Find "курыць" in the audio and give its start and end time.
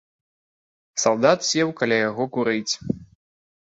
2.35-2.73